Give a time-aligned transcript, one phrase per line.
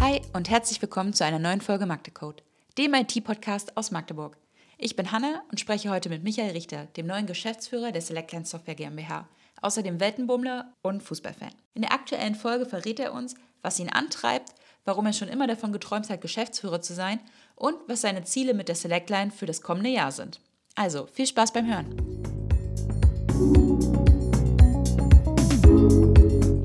[0.00, 2.42] Hi und herzlich willkommen zu einer neuen Folge Magdecode,
[2.78, 4.36] dem IT-Podcast aus Magdeburg.
[4.78, 8.74] Ich bin Hanne und spreche heute mit Michael Richter, dem neuen Geschäftsführer der Selectline Software
[8.74, 9.28] GmbH,
[9.60, 11.52] außerdem Weltenbummler und Fußballfan.
[11.74, 14.52] In der aktuellen Folge verrät er uns, was ihn antreibt,
[14.84, 17.20] warum er schon immer davon geträumt hat, Geschäftsführer zu sein
[17.54, 20.40] und was seine Ziele mit der Selectline für das kommende Jahr sind.
[20.74, 22.41] Also viel Spaß beim Hören.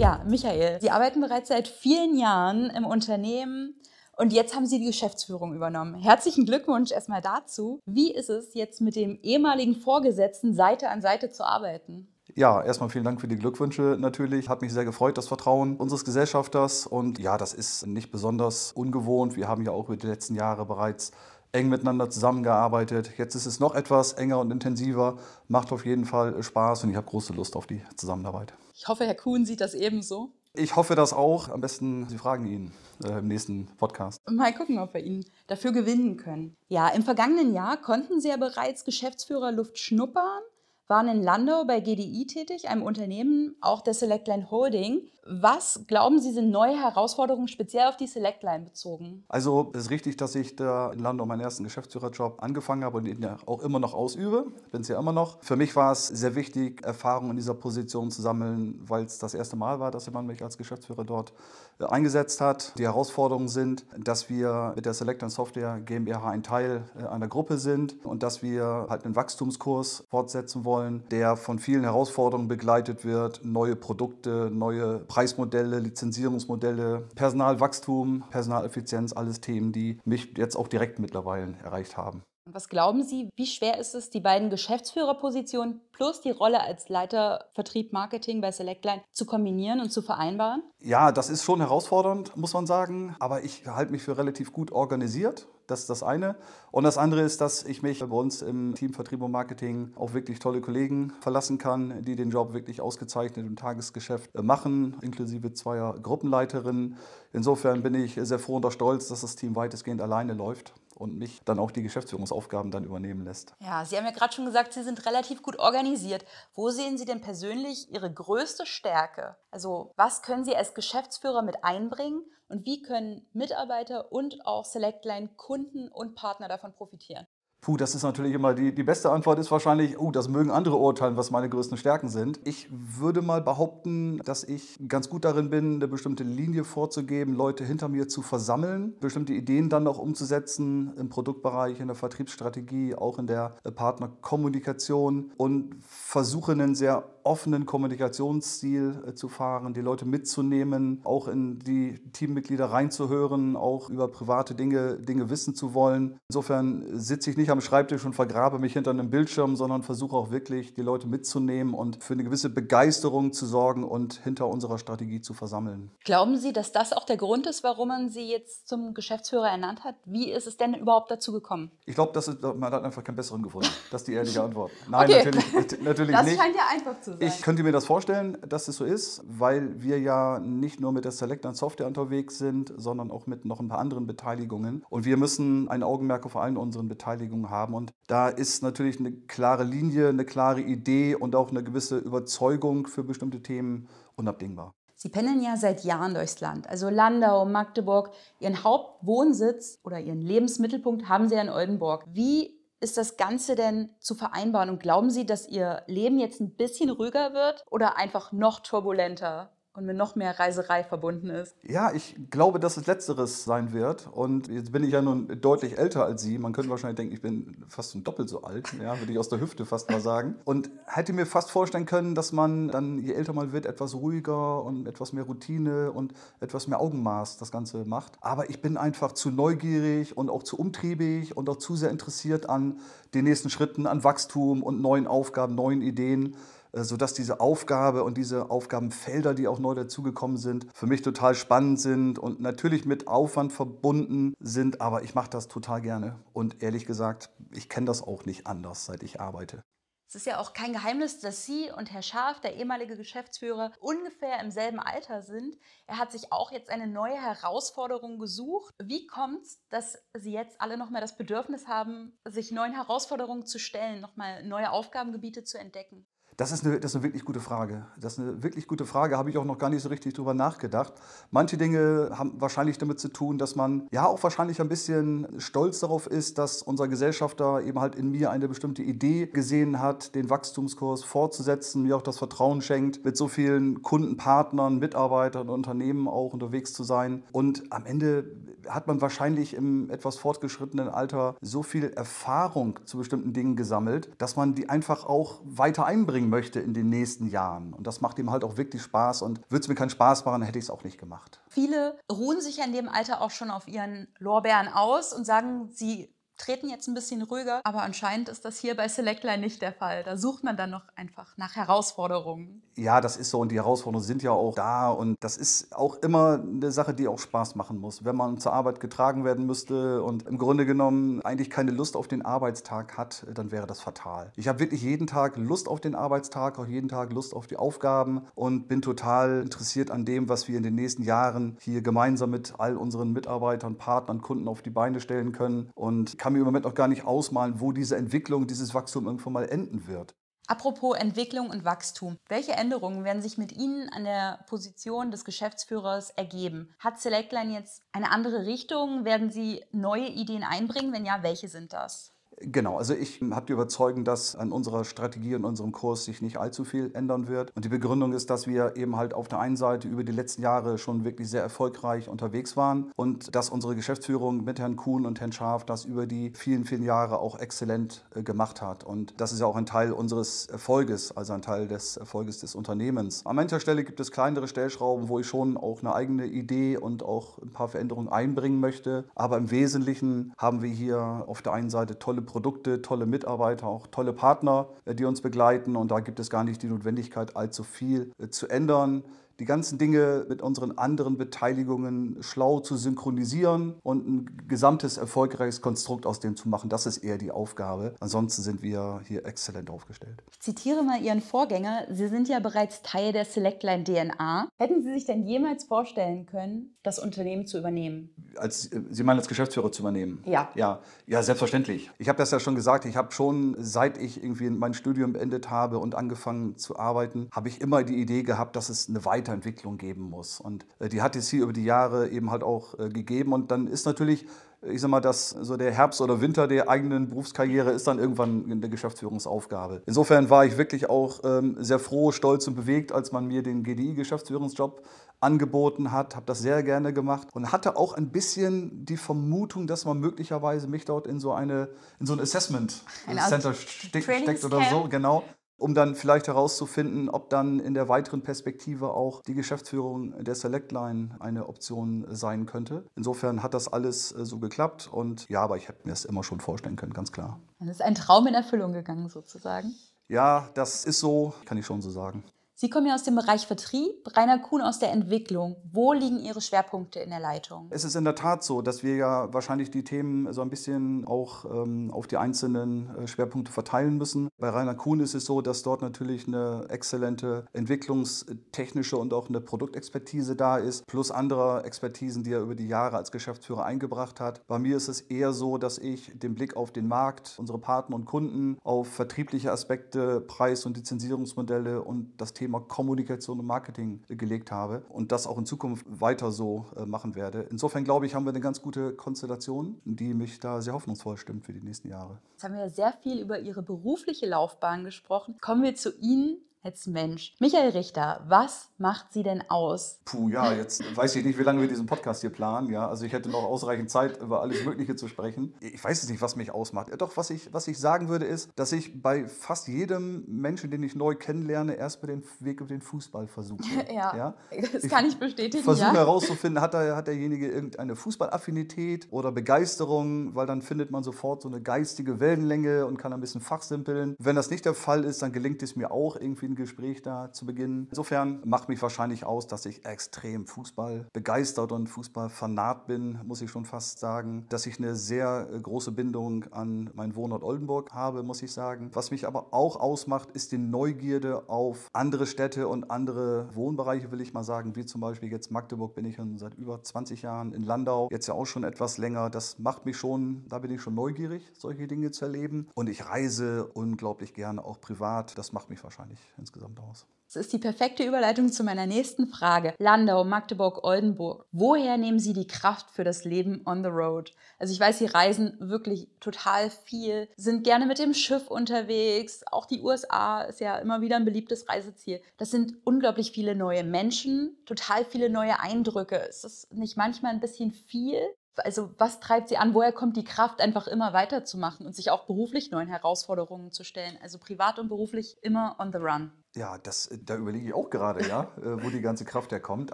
[0.08, 3.76] Ja, Michael, Sie arbeiten bereits seit vielen Jahren im Unternehmen
[4.16, 5.96] und jetzt haben Sie die Geschäftsführung übernommen.
[5.96, 7.82] Herzlichen Glückwunsch erstmal dazu.
[7.86, 12.08] Wie ist es jetzt mit dem ehemaligen Vorgesetzten Seite an Seite zu arbeiten?
[12.36, 14.48] Ja, erstmal vielen Dank für die Glückwünsche natürlich.
[14.48, 16.88] Hat mich sehr gefreut, das Vertrauen unseres Gesellschafters.
[16.88, 19.36] Und ja, das ist nicht besonders ungewohnt.
[19.36, 21.12] Wir haben ja auch über die letzten Jahre bereits
[21.52, 23.12] eng miteinander zusammengearbeitet.
[23.18, 25.18] Jetzt ist es noch etwas enger und intensiver,
[25.50, 28.54] macht auf jeden Fall Spaß und ich habe große Lust auf die Zusammenarbeit.
[28.80, 30.34] Ich hoffe, Herr Kuhn sieht das ebenso.
[30.54, 31.50] Ich hoffe das auch.
[31.50, 32.72] Am besten, Sie fragen ihn
[33.04, 34.22] äh, im nächsten Podcast.
[34.30, 36.56] Mal gucken, ob wir ihn dafür gewinnen können.
[36.68, 40.44] Ja, im vergangenen Jahr konnten Sie ja bereits Geschäftsführer Luft schnuppern
[40.88, 45.10] waren in Landau bei GDI tätig, einem Unternehmen auch der Selectline Holding.
[45.30, 49.24] Was glauben Sie sind neue Herausforderungen speziell auf die Selectline bezogen?
[49.28, 53.06] Also es ist richtig, dass ich da in Landau meinen ersten Geschäftsführerjob angefangen habe und
[53.08, 54.48] ihn ja auch immer noch ausübe.
[54.72, 55.42] Bin es ja immer noch.
[55.42, 59.34] Für mich war es sehr wichtig, Erfahrung in dieser Position zu sammeln, weil es das
[59.34, 61.34] erste Mal war, dass jemand mich als Geschäftsführer dort
[61.80, 62.74] äh, eingesetzt hat.
[62.78, 67.58] Die Herausforderungen sind, dass wir mit der Selectline Software GmbH ein Teil äh, einer Gruppe
[67.58, 73.42] sind und dass wir halt einen Wachstumskurs fortsetzen wollen der von vielen Herausforderungen begleitet wird.
[73.44, 81.58] Neue Produkte, neue Preismodelle, Lizenzierungsmodelle, Personalwachstum, Personaleffizienz, alles Themen, die mich jetzt auch direkt mittlerweile
[81.64, 82.22] erreicht haben.
[82.54, 87.46] Was glauben Sie, wie schwer ist es, die beiden Geschäftsführerpositionen plus die Rolle als Leiter
[87.54, 90.64] Vertrieb Marketing bei Selectline zu kombinieren und zu vereinbaren?
[90.80, 93.16] Ja, das ist schon herausfordernd, muss man sagen.
[93.20, 95.48] Aber ich halte mich für relativ gut organisiert.
[95.66, 96.38] Das ist das eine.
[96.72, 100.14] Und das andere ist, dass ich mich bei uns im Team Vertrieb und Marketing auf
[100.14, 105.54] wirklich tolle Kollegen verlassen kann, die den Job wirklich ausgezeichnet im Tagesgeschäft äh, machen, inklusive
[105.54, 106.96] zweier Gruppenleiterinnen.
[107.34, 111.18] Insofern bin ich sehr froh und auch stolz, dass das Team weitestgehend alleine läuft und
[111.18, 113.54] mich dann auch die Geschäftsführungsaufgaben dann übernehmen lässt.
[113.60, 116.26] Ja, Sie haben ja gerade schon gesagt, Sie sind relativ gut organisiert.
[116.54, 119.38] Wo sehen Sie denn persönlich Ihre größte Stärke?
[119.52, 125.30] Also was können Sie als Geschäftsführer mit einbringen und wie können Mitarbeiter und auch Selectline
[125.36, 127.28] Kunden und Partner davon profitieren?
[127.68, 130.78] Puh, das ist natürlich immer die, die beste Antwort ist wahrscheinlich, oh, das mögen andere
[130.78, 132.40] urteilen, was meine größten Stärken sind.
[132.46, 137.66] Ich würde mal behaupten, dass ich ganz gut darin bin, eine bestimmte Linie vorzugeben, Leute
[137.66, 143.20] hinter mir zu versammeln, bestimmte Ideen dann auch umzusetzen im Produktbereich, in der Vertriebsstrategie, auch
[143.20, 151.02] in der Partnerkommunikation und versuche einen sehr offenen Kommunikationsstil äh, zu fahren, die Leute mitzunehmen,
[151.04, 156.20] auch in die Teammitglieder reinzuhören, auch über private Dinge, Dinge wissen zu wollen.
[156.30, 160.32] Insofern sitze ich nicht am Schreibtisch und vergrabe mich hinter einem Bildschirm, sondern versuche auch
[160.32, 165.22] wirklich, die Leute mitzunehmen und für eine gewisse Begeisterung zu sorgen und hinter unserer Strategie
[165.22, 165.92] zu versammeln.
[166.06, 169.84] Glauben Sie, dass das auch der Grund ist, warum man Sie jetzt zum Geschäftsführer ernannt
[169.84, 169.96] hat?
[170.06, 171.72] Wie ist es denn überhaupt dazu gekommen?
[171.86, 172.18] Ich glaube,
[172.58, 173.68] man hat einfach keinen besseren gefunden.
[173.92, 174.72] Das ist die ehrliche Antwort.
[174.90, 175.26] Nein, okay.
[175.26, 176.38] natürlich, natürlich das nicht.
[176.38, 177.28] Das scheint ja einfach zu sein sein.
[177.28, 181.06] Ich könnte mir das vorstellen, dass es so ist, weil wir ja nicht nur mit
[181.06, 184.86] der Select und Software unterwegs sind, sondern auch mit noch ein paar anderen Beteiligungen.
[184.90, 187.74] Und wir müssen ein Augenmerk auf allen unseren Beteiligungen haben.
[187.74, 192.88] Und da ist natürlich eine klare Linie, eine klare Idee und auch eine gewisse Überzeugung
[192.88, 194.74] für bestimmte Themen unabdingbar.
[195.00, 196.68] Sie pendeln ja seit Jahren durchs Land.
[196.68, 198.10] Also Landau, Magdeburg.
[198.40, 202.06] Ihren Hauptwohnsitz oder Ihren Lebensmittelpunkt haben Sie ja in Oldenburg.
[202.12, 204.70] Wie ist das Ganze denn zu vereinbaren?
[204.70, 209.57] Und glauben Sie, dass Ihr Leben jetzt ein bisschen ruhiger wird oder einfach noch turbulenter?
[209.78, 211.56] Und mit noch mehr Reiserei verbunden ist?
[211.62, 214.08] Ja, ich glaube, dass es Letzteres sein wird.
[214.12, 216.40] Und jetzt bin ich ja nun deutlich älter als Sie.
[216.40, 219.40] Man könnte wahrscheinlich denken, ich bin fast doppelt so alt, ja, würde ich aus der
[219.40, 220.36] Hüfte fast mal sagen.
[220.46, 224.64] Und hätte mir fast vorstellen können, dass man dann, je älter man wird, etwas ruhiger
[224.64, 228.14] und etwas mehr Routine und etwas mehr Augenmaß das Ganze macht.
[228.22, 232.50] Aber ich bin einfach zu neugierig und auch zu umtriebig und auch zu sehr interessiert
[232.50, 232.80] an
[233.14, 236.36] den nächsten Schritten, an Wachstum und neuen Aufgaben, neuen Ideen.
[236.72, 241.36] Äh, sodass diese Aufgabe und diese Aufgabenfelder, die auch neu dazugekommen sind, für mich total
[241.36, 246.62] spannend sind und natürlich mit Aufwand verbunden sind, aber ich mache das total gerne und
[246.62, 249.64] ehrlich gesagt, ich kenne das auch nicht anders, seit ich arbeite.
[250.10, 254.40] Es ist ja auch kein Geheimnis, dass Sie und Herr Scharf, der ehemalige Geschäftsführer, ungefähr
[254.40, 255.58] im selben Alter sind.
[255.86, 258.74] Er hat sich auch jetzt eine neue Herausforderung gesucht.
[258.82, 263.60] Wie kommt es, dass Sie jetzt alle nochmal das Bedürfnis haben, sich neuen Herausforderungen zu
[263.60, 266.08] stellen, nochmal neue Aufgabengebiete zu entdecken?
[266.38, 267.88] Das ist, eine, das ist eine wirklich gute Frage.
[268.00, 270.36] Das ist eine wirklich gute Frage, habe ich auch noch gar nicht so richtig drüber
[270.36, 270.94] nachgedacht.
[271.32, 275.80] Manche Dinge haben wahrscheinlich damit zu tun, dass man ja auch wahrscheinlich ein bisschen stolz
[275.80, 280.30] darauf ist, dass unser Gesellschafter eben halt in mir eine bestimmte Idee gesehen hat, den
[280.30, 286.34] Wachstumskurs fortzusetzen, mir auch das Vertrauen schenkt, mit so vielen Kunden, Partnern, Mitarbeitern, Unternehmen auch
[286.34, 287.24] unterwegs zu sein.
[287.32, 288.26] Und am Ende
[288.70, 294.36] hat man wahrscheinlich im etwas fortgeschrittenen Alter so viel Erfahrung zu bestimmten Dingen gesammelt, dass
[294.36, 297.74] man die einfach auch weiter einbringen möchte in den nächsten Jahren.
[297.74, 299.22] Und das macht ihm halt auch wirklich Spaß.
[299.22, 301.42] Und würde es mir keinen Spaß machen, hätte ich es auch nicht gemacht.
[301.50, 305.70] Viele ruhen sich ja in dem Alter auch schon auf ihren Lorbeeren aus und sagen,
[305.72, 309.74] sie treten jetzt ein bisschen ruhiger, aber anscheinend ist das hier bei Selectline nicht der
[309.74, 310.04] Fall.
[310.04, 312.62] Da sucht man dann noch einfach nach Herausforderungen.
[312.76, 315.96] Ja, das ist so und die Herausforderungen sind ja auch da und das ist auch
[315.96, 318.06] immer eine Sache, die auch Spaß machen muss.
[318.06, 322.08] Wenn man zur Arbeit getragen werden müsste und im Grunde genommen eigentlich keine Lust auf
[322.08, 324.32] den Arbeitstag hat, dann wäre das fatal.
[324.36, 327.58] Ich habe wirklich jeden Tag Lust auf den Arbeitstag, auch jeden Tag Lust auf die
[327.58, 332.30] Aufgaben und bin total interessiert an dem, was wir in den nächsten Jahren hier gemeinsam
[332.30, 336.46] mit all unseren Mitarbeitern, Partnern, Kunden auf die Beine stellen können und kann mir im
[336.46, 340.16] Moment noch gar nicht ausmalen, wo diese Entwicklung, dieses Wachstum irgendwann mal enden wird.
[340.50, 342.18] Apropos Entwicklung und Wachstum.
[342.30, 346.74] Welche Änderungen werden sich mit Ihnen an der Position des Geschäftsführers ergeben?
[346.80, 349.04] Hat Selectline jetzt eine andere Richtung?
[349.04, 350.94] Werden Sie neue Ideen einbringen?
[350.94, 352.17] Wenn ja, welche sind das?
[352.40, 356.38] Genau, also ich habe die Überzeugung, dass an unserer Strategie und unserem Kurs sich nicht
[356.38, 357.52] allzu viel ändern wird.
[357.56, 360.44] Und die Begründung ist, dass wir eben halt auf der einen Seite über die letzten
[360.44, 365.20] Jahre schon wirklich sehr erfolgreich unterwegs waren und dass unsere Geschäftsführung mit Herrn Kuhn und
[365.20, 368.84] Herrn Scharf das über die vielen, vielen Jahre auch exzellent äh, gemacht hat.
[368.84, 372.54] Und das ist ja auch ein Teil unseres Erfolges, also ein Teil des Erfolges des
[372.54, 373.26] Unternehmens.
[373.26, 377.02] An mancher Stelle gibt es kleinere Stellschrauben, wo ich schon auch eine eigene Idee und
[377.02, 379.06] auch ein paar Veränderungen einbringen möchte.
[379.16, 383.88] Aber im Wesentlichen haben wir hier auf der einen Seite tolle Produkte, tolle Mitarbeiter, auch
[383.88, 385.76] tolle Partner, äh, die uns begleiten.
[385.76, 389.04] Und da gibt es gar nicht die Notwendigkeit, allzu viel äh, zu ändern
[389.40, 396.06] die ganzen Dinge mit unseren anderen Beteiligungen schlau zu synchronisieren und ein gesamtes erfolgreiches Konstrukt
[396.06, 396.70] aus dem zu machen.
[396.70, 397.96] Das ist eher die Aufgabe.
[398.00, 400.24] Ansonsten sind wir hier exzellent aufgestellt.
[400.32, 401.86] Ich zitiere mal Ihren Vorgänger.
[401.92, 404.50] Sie sind ja bereits Teil der Selectline DNA.
[404.58, 408.10] Hätten Sie sich denn jemals vorstellen können, das Unternehmen zu übernehmen?
[408.38, 410.24] Als, äh, Sie meinen als Geschäftsführer zu übernehmen?
[410.26, 410.50] Ja.
[410.56, 411.92] Ja, ja selbstverständlich.
[412.00, 412.86] Ich habe das ja schon gesagt.
[412.86, 417.50] Ich habe schon, seit ich irgendwie mein Studium beendet habe und angefangen zu arbeiten, habe
[417.50, 420.40] ich immer die Idee gehabt, dass es eine weitere Weiterentwicklung geben muss.
[420.40, 423.34] Und äh, die hat es hier über die Jahre eben halt auch äh, gegeben.
[423.34, 424.26] Und dann ist natürlich,
[424.62, 428.50] ich sag mal, dass so der Herbst oder Winter der eigenen Berufskarriere ist dann irgendwann
[428.50, 429.84] eine Geschäftsführungsaufgabe.
[429.86, 433.64] Insofern war ich wirklich auch ähm, sehr froh, stolz und bewegt, als man mir den
[433.64, 434.82] GDI-Geschäftsführungsjob
[435.20, 439.84] angeboten hat, habe das sehr gerne gemacht und hatte auch ein bisschen die Vermutung, dass
[439.84, 441.70] man möglicherweise mich dort in so eine
[442.00, 442.84] in so ein Assessment
[443.28, 445.24] Center steckt oder so, genau
[445.58, 451.16] um dann vielleicht herauszufinden, ob dann in der weiteren Perspektive auch die Geschäftsführung der Selectline
[451.20, 452.86] eine Option sein könnte.
[452.96, 456.24] Insofern hat das alles äh, so geklappt und ja, aber ich hätte mir es immer
[456.24, 457.40] schon vorstellen können, ganz klar.
[457.60, 459.74] Dann ist ein Traum in Erfüllung gegangen sozusagen.
[460.08, 462.24] Ja, das ist so, kann ich schon so sagen.
[462.60, 465.58] Sie kommen ja aus dem Bereich Vertrieb, Rainer Kuhn aus der Entwicklung.
[465.72, 467.68] Wo liegen Ihre Schwerpunkte in der Leitung?
[467.70, 471.06] Es ist in der Tat so, dass wir ja wahrscheinlich die Themen so ein bisschen
[471.06, 474.30] auch ähm, auf die einzelnen äh, Schwerpunkte verteilen müssen.
[474.40, 479.40] Bei Rainer Kuhn ist es so, dass dort natürlich eine exzellente entwicklungstechnische und auch eine
[479.40, 484.42] Produktexpertise da ist, plus andere Expertisen, die er über die Jahre als Geschäftsführer eingebracht hat.
[484.48, 487.98] Bei mir ist es eher so, dass ich den Blick auf den Markt, unsere Partner
[487.98, 494.02] und Kunden, auf vertriebliche Aspekte, Preis- und Lizenzierungsmodelle und das Thema Thema Kommunikation und Marketing
[494.08, 497.46] gelegt habe und das auch in Zukunft weiter so äh, machen werde.
[497.52, 501.44] Insofern glaube ich, haben wir eine ganz gute Konstellation, die mich da sehr hoffnungsvoll stimmt
[501.46, 502.20] für die nächsten Jahre.
[502.32, 505.36] Jetzt haben wir sehr viel über Ihre berufliche Laufbahn gesprochen.
[505.42, 506.38] Kommen wir zu Ihnen
[506.68, 507.34] als Mensch.
[507.40, 510.02] Michael Richter, was macht Sie denn aus?
[510.04, 512.70] Puh, ja, jetzt weiß ich nicht, wie lange wir diesen Podcast hier planen.
[512.70, 515.56] Ja, also ich hätte noch ausreichend Zeit, über alles Mögliche zu sprechen.
[515.62, 516.90] Ich weiß es nicht, was mich ausmacht.
[516.98, 520.84] Doch, was ich, was ich sagen würde, ist, dass ich bei fast jedem Menschen, den
[520.84, 523.64] ich neu kennenlerne, erst mal den Weg über den Fußball versuche.
[523.94, 524.36] ja, ja,
[524.74, 525.64] das kann ich bestätigen.
[525.64, 525.94] Versuche ja.
[525.94, 531.48] herauszufinden, hat, er, hat derjenige irgendeine Fußballaffinität oder Begeisterung, weil dann findet man sofort so
[531.48, 534.18] eine geistige Wellenlänge und kann ein bisschen fachsimpeln.
[534.20, 537.32] Wenn das nicht der Fall ist, dann gelingt es mir auch, irgendwie einen Gespräch da
[537.32, 537.88] zu beginnen.
[537.90, 543.42] Insofern macht mich wahrscheinlich aus, dass ich extrem Fußball begeistert und Fußball fanat bin, muss
[543.42, 544.46] ich schon fast sagen.
[544.50, 548.90] Dass ich eine sehr äh, große Bindung an meinen Wohnort Oldenburg habe, muss ich sagen.
[548.94, 554.22] Was mich aber auch ausmacht, ist die Neugierde auf andere Städte und andere Wohnbereiche, will
[554.22, 557.54] ich mal sagen, wie zum Beispiel jetzt Magdeburg bin ich schon seit über 20 Jahren,
[557.54, 559.30] in Landau jetzt ja auch schon etwas länger.
[559.30, 562.68] Das macht mich schon, da bin ich schon neugierig, solche Dinge zu erleben.
[562.74, 565.38] Und ich reise unglaublich gerne auch privat.
[565.38, 567.06] Das macht mich wahrscheinlich insgesamt aus.
[567.28, 569.74] Das ist die perfekte Überleitung zu meiner nächsten Frage.
[569.80, 571.46] Landau, Magdeburg, Oldenburg.
[571.52, 574.34] Woher nehmen Sie die Kraft für das Leben on the road?
[574.58, 579.44] Also ich weiß, Sie reisen wirklich total viel, sind gerne mit dem Schiff unterwegs.
[579.52, 582.22] Auch die USA ist ja immer wieder ein beliebtes Reiseziel.
[582.38, 586.16] Das sind unglaublich viele neue Menschen, total viele neue Eindrücke.
[586.16, 588.22] Ist das nicht manchmal ein bisschen viel?
[588.60, 589.74] Also was treibt sie an?
[589.74, 594.18] Woher kommt die Kraft, einfach immer weiterzumachen und sich auch beruflich neuen Herausforderungen zu stellen?
[594.22, 596.32] Also privat und beruflich immer on the run.
[596.58, 599.94] Ja, das, da überlege ich auch gerade, ja, äh, wo die ganze Kraft herkommt.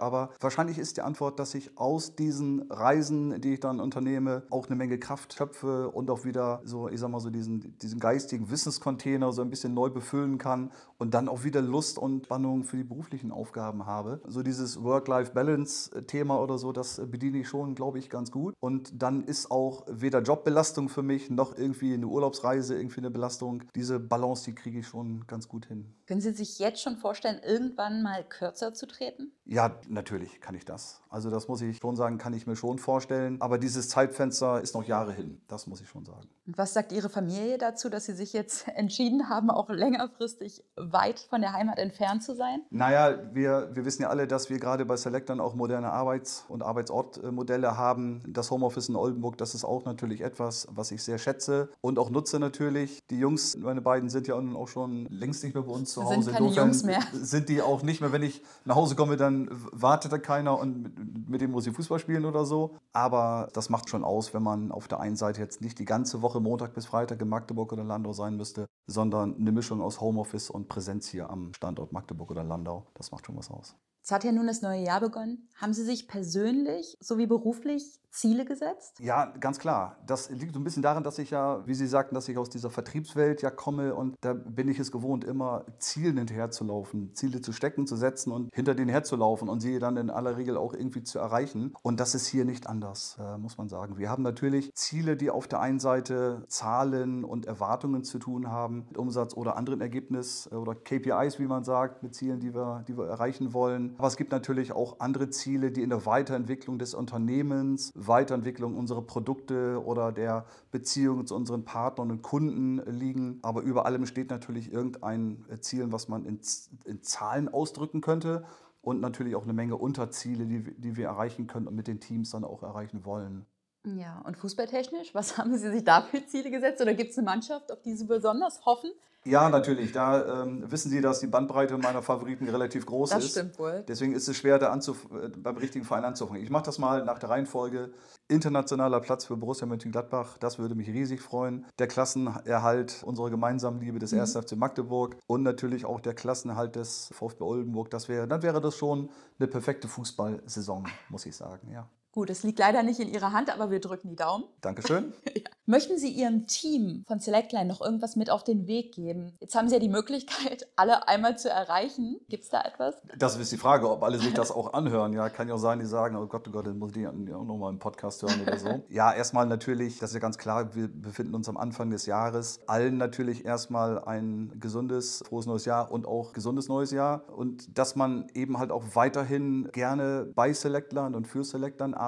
[0.00, 4.66] Aber wahrscheinlich ist die Antwort, dass ich aus diesen Reisen, die ich dann unternehme, auch
[4.66, 8.50] eine Menge Kraft schöpfe und auch wieder so, ich sag mal so, diesen, diesen geistigen
[8.50, 12.78] Wissenscontainer so ein bisschen neu befüllen kann und dann auch wieder Lust und Spannung für
[12.78, 14.22] die beruflichen Aufgaben habe.
[14.26, 18.54] So dieses Work-Life-Balance-Thema oder so, das bediene ich schon, glaube ich, ganz gut.
[18.60, 23.64] Und dann ist auch weder Jobbelastung für mich noch irgendwie eine Urlaubsreise irgendwie eine Belastung.
[23.74, 25.92] Diese Balance, die kriege ich schon ganz gut hin.
[26.06, 29.32] Können Sie sich jetzt schon vorstellen, irgendwann mal kürzer zu treten?
[29.46, 31.02] Ja, natürlich kann ich das.
[31.10, 33.40] Also das muss ich schon sagen, kann ich mir schon vorstellen.
[33.40, 35.40] Aber dieses Zeitfenster ist noch Jahre hin.
[35.48, 36.28] Das muss ich schon sagen.
[36.46, 41.20] Und was sagt Ihre Familie dazu, dass Sie sich jetzt entschieden haben, auch längerfristig weit
[41.20, 42.62] von der Heimat entfernt zu sein?
[42.70, 46.62] Naja, wir, wir wissen ja alle, dass wir gerade bei Selectern auch moderne Arbeits- und
[46.62, 48.22] Arbeitsortmodelle haben.
[48.26, 52.10] Das Homeoffice in Oldenburg, das ist auch natürlich etwas, was ich sehr schätze und auch
[52.10, 53.00] nutze natürlich.
[53.10, 56.33] Die Jungs, meine beiden, sind ja auch schon längst nicht mehr bei uns zu Hause.
[56.38, 57.00] Sind keine Jungs mehr.
[57.12, 60.82] Sind die auch nicht mehr, wenn ich nach Hause komme, dann wartet da keiner und
[60.82, 62.76] mit, mit dem muss ich Fußball spielen oder so.
[62.92, 66.22] Aber das macht schon aus, wenn man auf der einen Seite jetzt nicht die ganze
[66.22, 70.50] Woche Montag bis Freitag in Magdeburg oder Landau sein müsste, sondern eine Mischung aus Homeoffice
[70.50, 72.86] und Präsenz hier am Standort Magdeburg oder Landau.
[72.94, 73.76] Das macht schon was aus.
[74.04, 75.48] Es hat ja nun das neue Jahr begonnen.
[75.56, 79.00] Haben Sie sich persönlich sowie beruflich Ziele gesetzt?
[79.00, 79.96] Ja, ganz klar.
[80.06, 82.48] Das liegt so ein bisschen daran, dass ich ja, wie Sie sagten, dass ich aus
[82.48, 87.52] dieser Vertriebswelt ja komme und da bin ich es gewohnt, immer Zielen hinterherzulaufen, Ziele zu
[87.52, 91.02] stecken, zu setzen und hinter denen herzulaufen und sie dann in aller Regel auch irgendwie
[91.02, 91.74] zu erreichen.
[91.82, 93.98] Und das ist hier nicht anders, äh, muss man sagen.
[93.98, 98.84] Wir haben natürlich Ziele, die auf der einen Seite Zahlen und Erwartungen zu tun haben,
[98.88, 102.84] mit Umsatz oder anderen Ergebnis äh, oder KPIs, wie man sagt, mit Zielen, die wir,
[102.86, 103.93] die wir erreichen wollen.
[103.96, 109.02] Aber es gibt natürlich auch andere Ziele, die in der Weiterentwicklung des Unternehmens, Weiterentwicklung unserer
[109.02, 113.38] Produkte oder der Beziehung zu unseren Partnern und Kunden liegen.
[113.42, 116.40] Aber über allem steht natürlich irgendein Ziel, was man in,
[116.84, 118.44] in Zahlen ausdrücken könnte
[118.82, 122.30] und natürlich auch eine Menge Unterziele, die, die wir erreichen können und mit den Teams
[122.30, 123.46] dann auch erreichen wollen.
[123.84, 126.80] Ja, und fußballtechnisch, was haben Sie sich da für Ziele gesetzt?
[126.80, 128.90] Oder gibt es eine Mannschaft, auf die Sie besonders hoffen?
[129.26, 129.92] Ja, natürlich.
[129.92, 133.36] Da ähm, wissen Sie, dass die Bandbreite meiner Favoriten relativ groß das ist.
[133.36, 133.82] Das stimmt wohl.
[133.88, 136.42] Deswegen ist es schwer, da anzuf äh, beim richtigen Verein anzufangen.
[136.42, 137.92] Ich mache das mal nach der Reihenfolge.
[138.28, 141.64] Internationaler Platz für Borussia Mönchengladbach, das würde mich riesig freuen.
[141.78, 144.20] Der Klassenerhalt unserer gemeinsamen Liebe des mhm.
[144.20, 144.36] 1.
[144.36, 147.90] FC Magdeburg und natürlich auch der Klassenerhalt des VfB Oldenburg.
[147.90, 151.70] Das wäre, dann wäre das schon eine perfekte Fußballsaison, muss ich sagen.
[151.72, 151.88] Ja.
[152.14, 154.44] Gut, es liegt leider nicht in Ihrer Hand, aber wir drücken die Daumen.
[154.60, 155.12] Dankeschön.
[155.34, 155.42] ja.
[155.66, 159.32] Möchten Sie Ihrem Team von Selectline noch irgendwas mit auf den Weg geben?
[159.40, 162.20] Jetzt haben Sie ja die Möglichkeit, alle einmal zu erreichen.
[162.28, 162.94] Gibt es da etwas?
[163.18, 165.12] Das ist die Frage, ob alle sich das auch anhören.
[165.12, 167.12] Ja, kann ja auch sein, die sagen, oh Gott, oh Gott, dann muss ich auch
[167.12, 168.84] nochmal einen Podcast hören oder so.
[168.90, 172.60] ja, erstmal natürlich, das ist ja ganz klar, wir befinden uns am Anfang des Jahres.
[172.68, 177.24] Allen natürlich erstmal ein gesundes, frohes neues Jahr und auch gesundes neues Jahr.
[177.36, 182.03] Und dass man eben halt auch weiterhin gerne bei Selectline und für Selectline arbeitet,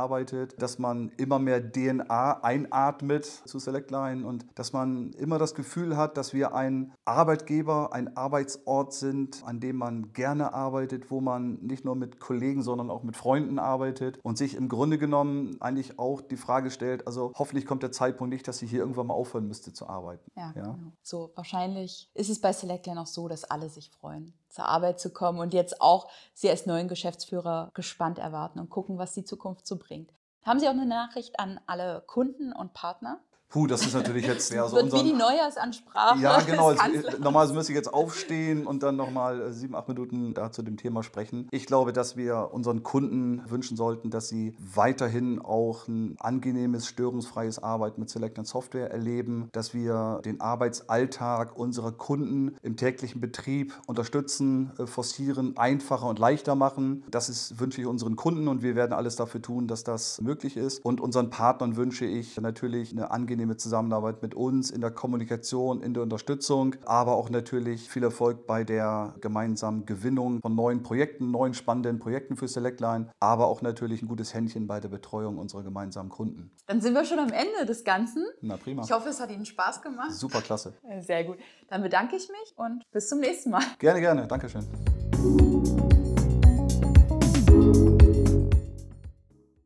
[0.58, 6.16] dass man immer mehr DNA einatmet zu Selectline und dass man immer das Gefühl hat,
[6.16, 11.84] dass wir ein Arbeitgeber, ein Arbeitsort sind, an dem man gerne arbeitet, wo man nicht
[11.84, 16.20] nur mit Kollegen, sondern auch mit Freunden arbeitet und sich im Grunde genommen eigentlich auch
[16.20, 19.46] die Frage stellt, also hoffentlich kommt der Zeitpunkt nicht, dass ich hier irgendwann mal aufhören
[19.46, 20.30] müsste zu arbeiten.
[20.36, 20.62] Ja, ja?
[20.62, 20.78] Genau.
[21.02, 25.10] So, wahrscheinlich ist es bei Selectline auch so, dass alle sich freuen zur Arbeit zu
[25.10, 29.66] kommen und jetzt auch Sie als neuen Geschäftsführer gespannt erwarten und gucken, was die Zukunft
[29.66, 30.12] so bringt.
[30.42, 33.20] Haben Sie auch eine Nachricht an alle Kunden und Partner?
[33.48, 34.98] Puh, das ist natürlich jetzt mehr so unser.
[34.98, 36.18] Wie die Neujahrsansprache.
[36.18, 36.72] Ja, genau.
[37.20, 40.76] Normalerweise müsste ich jetzt aufstehen und dann nochmal äh, sieben, acht Minuten da zu dem
[40.76, 41.46] Thema sprechen.
[41.52, 47.62] Ich glaube, dass wir unseren Kunden wünschen sollten, dass sie weiterhin auch ein angenehmes, störungsfreies
[47.62, 54.72] Arbeiten mit Select Software erleben, dass wir den Arbeitsalltag unserer Kunden im täglichen Betrieb unterstützen,
[54.78, 57.04] äh, forcieren, einfacher und leichter machen.
[57.10, 60.56] Das ist, wünsche ich unseren Kunden und wir werden alles dafür tun, dass das möglich
[60.56, 60.84] ist.
[60.84, 65.82] Und unseren Partnern wünsche ich natürlich eine angenehme angenehme Zusammenarbeit mit uns in der Kommunikation,
[65.82, 71.30] in der Unterstützung, aber auch natürlich viel Erfolg bei der gemeinsamen Gewinnung von neuen Projekten,
[71.30, 75.62] neuen spannenden Projekten für Selectline, aber auch natürlich ein gutes Händchen bei der Betreuung unserer
[75.62, 76.50] gemeinsamen Kunden.
[76.66, 78.24] Dann sind wir schon am Ende des Ganzen.
[78.40, 78.82] Na prima.
[78.82, 80.14] Ich hoffe, es hat Ihnen Spaß gemacht.
[80.14, 80.72] Super klasse.
[81.00, 81.36] Sehr gut.
[81.68, 83.62] Dann bedanke ich mich und bis zum nächsten Mal.
[83.78, 84.26] Gerne, gerne.
[84.26, 84.64] Dankeschön.